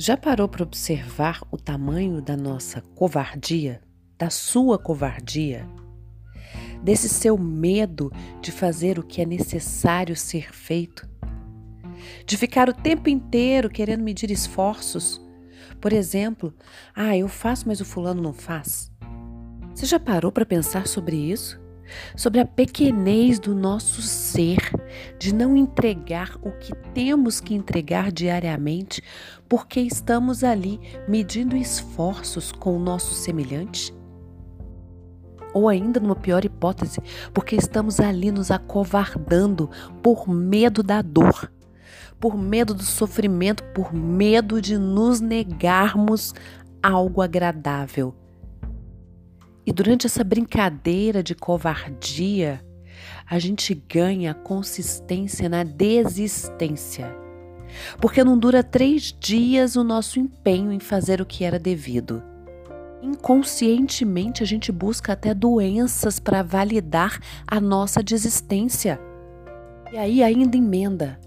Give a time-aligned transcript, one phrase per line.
[0.00, 3.80] Já parou para observar o tamanho da nossa covardia,
[4.16, 5.68] da sua covardia?
[6.80, 11.04] Desse seu medo de fazer o que é necessário ser feito?
[12.24, 15.20] De ficar o tempo inteiro querendo medir esforços?
[15.80, 16.54] Por exemplo,
[16.94, 18.92] ah, eu faço, mas o fulano não faz.
[19.74, 21.58] Você já parou para pensar sobre isso?
[22.16, 24.58] sobre a pequenez do nosso ser,
[25.18, 29.02] de não entregar o que temos que entregar diariamente,
[29.48, 33.94] porque estamos ali medindo esforços com o nosso semelhante?
[35.54, 37.00] Ou ainda, numa pior hipótese,
[37.32, 39.70] porque estamos ali nos acovardando
[40.02, 41.50] por medo da dor,
[42.20, 46.34] por medo do sofrimento, por medo de nos negarmos
[46.82, 48.14] algo agradável
[49.68, 52.64] e durante essa brincadeira de covardia,
[53.28, 57.14] a gente ganha consistência na desistência.
[58.00, 62.22] Porque não dura três dias o nosso empenho em fazer o que era devido.
[63.02, 69.00] Inconscientemente, a gente busca até doenças para validar a nossa desistência.
[69.92, 71.18] E aí ainda emenda,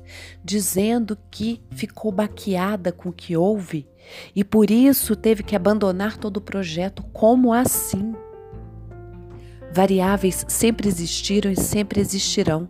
[0.43, 3.87] dizendo que ficou baqueada com o que houve
[4.35, 7.03] e por isso teve que abandonar todo o projeto.
[7.13, 8.13] Como assim?
[9.73, 12.69] Variáveis sempre existiram e sempre existirão.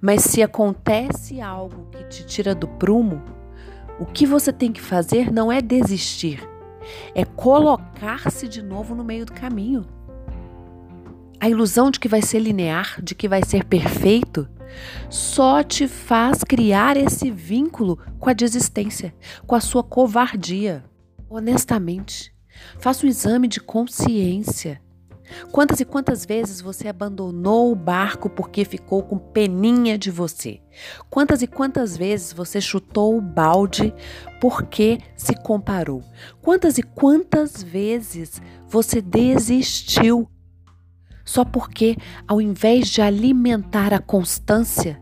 [0.00, 3.22] Mas se acontece algo que te tira do prumo,
[3.98, 6.46] o que você tem que fazer não é desistir,
[7.14, 9.84] é colocar-se de novo no meio do caminho.
[11.40, 14.48] A ilusão de que vai ser linear, de que vai ser perfeito,
[15.08, 19.14] só te faz criar esse vínculo com a desistência,
[19.46, 20.84] com a sua covardia.
[21.28, 22.34] Honestamente,
[22.78, 24.80] faça um exame de consciência.
[25.50, 30.60] Quantas e quantas vezes você abandonou o barco porque ficou com peninha de você?
[31.10, 33.92] Quantas e quantas vezes você chutou o balde
[34.40, 36.02] porque se comparou?
[36.40, 40.28] Quantas e quantas vezes você desistiu
[41.24, 41.94] só porque,
[42.26, 44.98] ao invés de alimentar a constância,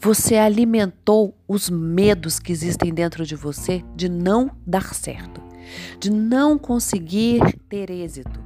[0.00, 5.40] você alimentou os medos que existem dentro de você de não dar certo,
[6.00, 8.41] de não conseguir ter êxito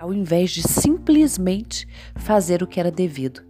[0.00, 3.42] ao invés de simplesmente fazer o que era devido.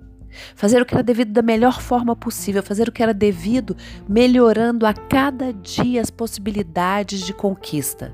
[0.56, 3.76] Fazer o que era devido da melhor forma possível, fazer o que era devido,
[4.08, 8.12] melhorando a cada dia as possibilidades de conquista.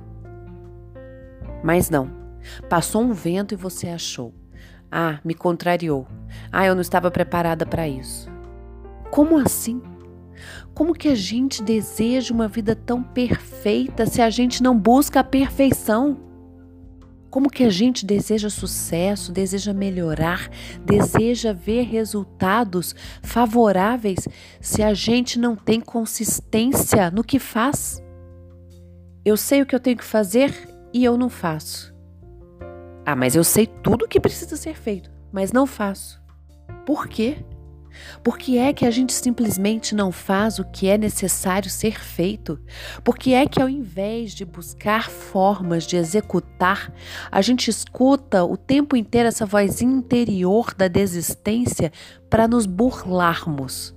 [1.65, 2.11] Mas não.
[2.69, 4.35] Passou um vento e você achou.
[4.93, 6.07] Ah, me contrariou.
[6.53, 8.31] Ah, eu não estava preparada para isso.
[9.11, 9.81] Como assim?
[10.75, 15.25] Como que a gente deseja uma vida tão perfeita se a gente não busca a
[15.25, 16.26] perfeição?
[17.37, 20.49] Como que a gente deseja sucesso, deseja melhorar,
[20.87, 24.27] deseja ver resultados favoráveis
[24.59, 28.03] se a gente não tem consistência no que faz?
[29.23, 30.51] Eu sei o que eu tenho que fazer
[30.95, 31.95] e eu não faço.
[33.05, 36.19] Ah, mas eu sei tudo o que precisa ser feito, mas não faço.
[36.87, 37.45] Por quê?
[38.23, 42.59] Por que é que a gente simplesmente não faz o que é necessário ser feito?
[43.05, 46.93] Por que é que ao invés de buscar formas de executar,
[47.31, 51.93] a gente escuta o tempo inteiro essa vozinha interior da desistência
[52.29, 53.95] para nos burlarmos?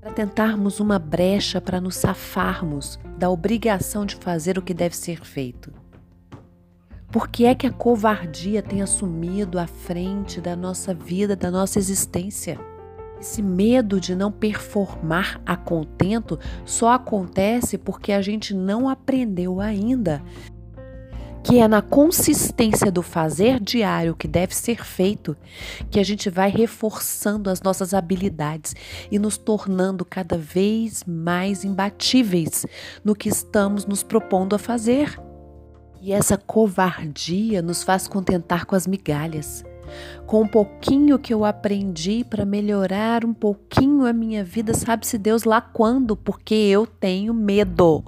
[0.00, 5.24] Para tentarmos uma brecha para nos safarmos da obrigação de fazer o que deve ser
[5.24, 5.72] feito?
[7.10, 11.78] Por que é que a covardia tem assumido a frente da nossa vida, da nossa
[11.78, 12.58] existência?
[13.20, 20.22] Esse medo de não performar a contento só acontece porque a gente não aprendeu ainda
[21.46, 25.36] que é na consistência do fazer diário que deve ser feito
[25.88, 28.74] que a gente vai reforçando as nossas habilidades
[29.12, 32.66] e nos tornando cada vez mais imbatíveis
[33.04, 35.20] no que estamos nos propondo a fazer.
[36.02, 39.64] E essa covardia nos faz contentar com as migalhas
[40.26, 45.44] com um pouquinho que eu aprendi para melhorar um pouquinho a minha vida, sabe-se Deus
[45.44, 48.04] lá quando, porque eu tenho medo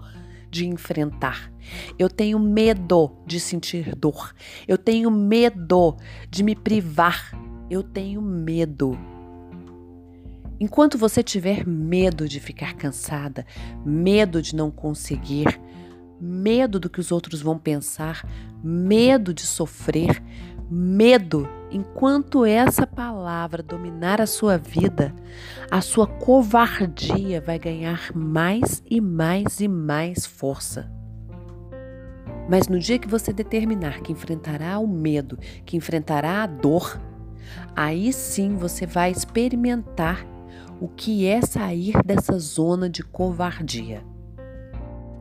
[0.50, 1.52] de enfrentar.
[1.99, 4.35] Eu tenho medo de sentir dor.
[4.67, 5.97] Eu tenho medo
[6.31, 7.32] de me privar.
[7.70, 8.99] Eu tenho medo.
[10.61, 13.47] Enquanto você tiver medo de ficar cansada,
[13.85, 15.61] medo de não conseguir,
[16.20, 18.29] medo do que os outros vão pensar,
[18.62, 20.20] medo de sofrer,
[20.69, 25.15] medo, enquanto essa palavra dominar a sua vida,
[25.70, 30.91] a sua covardia vai ganhar mais e mais e mais força.
[32.49, 36.99] Mas no dia que você determinar que enfrentará o medo, que enfrentará a dor,
[37.76, 40.26] aí sim você vai experimentar
[40.81, 44.03] o que é sair dessa zona de covardia.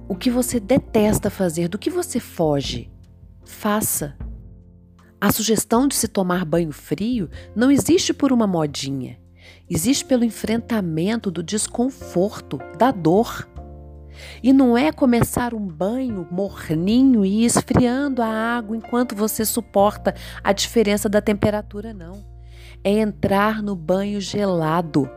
[0.07, 2.89] O que você detesta fazer, do que você foge,
[3.43, 4.15] faça.
[5.19, 9.17] A sugestão de se tomar banho frio não existe por uma modinha.
[9.67, 13.49] Existe pelo enfrentamento do desconforto, da dor.
[14.43, 20.53] E não é começar um banho morninho e esfriando a água enquanto você suporta a
[20.53, 22.23] diferença da temperatura, não.
[22.83, 25.09] É entrar no banho gelado.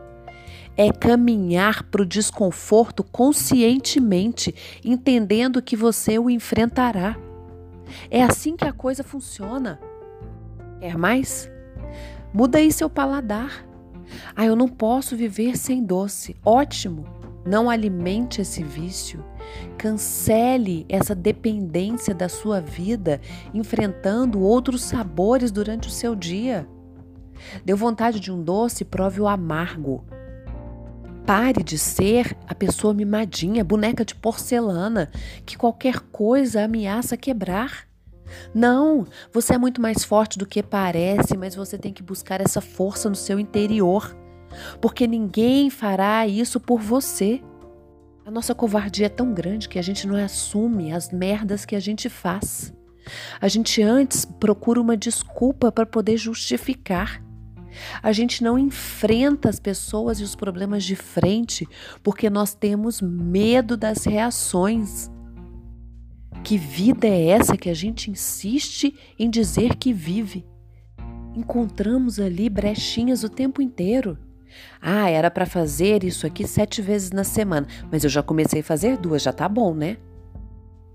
[0.75, 7.15] É caminhar para o desconforto conscientemente, entendendo que você o enfrentará.
[8.09, 9.79] É assim que a coisa funciona.
[10.81, 11.47] Quer mais?
[12.33, 13.63] Muda aí seu paladar.
[14.35, 16.35] Ah, eu não posso viver sem doce.
[16.43, 17.05] Ótimo!
[17.45, 19.23] Não alimente esse vício.
[19.77, 23.21] Cancele essa dependência da sua vida
[23.53, 26.67] enfrentando outros sabores durante o seu dia.
[27.63, 28.83] Deu vontade de um doce?
[28.83, 30.03] Prove o amargo.
[31.27, 35.11] Pare de ser a pessoa mimadinha, boneca de porcelana,
[35.45, 37.90] que qualquer coisa ameaça quebrar.
[38.53, 42.61] Não, você é muito mais forte do que parece, mas você tem que buscar essa
[42.61, 44.15] força no seu interior,
[44.79, 47.41] porque ninguém fará isso por você.
[48.25, 51.79] A nossa covardia é tão grande que a gente não assume as merdas que a
[51.79, 52.73] gente faz.
[53.39, 57.23] A gente antes procura uma desculpa para poder justificar.
[58.03, 61.67] A gente não enfrenta as pessoas e os problemas de frente
[62.03, 65.09] porque nós temos medo das reações.
[66.43, 70.45] Que vida é essa que a gente insiste em dizer que vive?
[71.35, 74.17] Encontramos ali brechinhas o tempo inteiro.
[74.81, 78.63] Ah, era para fazer isso aqui sete vezes na semana, mas eu já comecei a
[78.63, 79.97] fazer duas, já tá bom, né?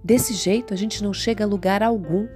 [0.05, 2.27] Desse jeito a gente não chega a lugar algum,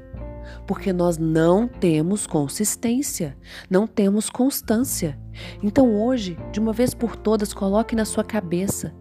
[0.66, 3.36] porque nós não temos consistência,
[3.68, 5.18] não temos constância.
[5.62, 8.94] Então hoje, de uma vez por todas, coloque na sua cabeça: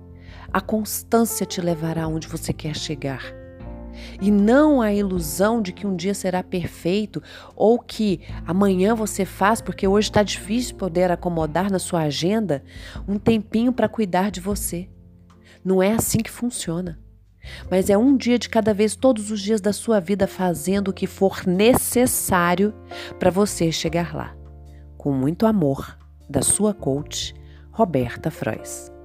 [0.51, 3.38] a constância te levará onde você quer chegar
[4.21, 7.21] e não a ilusão de que um dia será perfeito
[7.55, 12.63] ou que amanhã você faz, porque hoje está difícil poder acomodar na sua agenda
[13.07, 14.89] um tempinho para cuidar de você.
[15.63, 16.99] Não é assim que funciona.
[17.69, 20.93] Mas é um dia de cada vez, todos os dias da sua vida, fazendo o
[20.93, 22.73] que for necessário
[23.17, 24.35] para você chegar lá.
[24.97, 25.97] Com muito amor,
[26.29, 27.33] da sua coach,
[27.71, 28.98] Roberta Frois.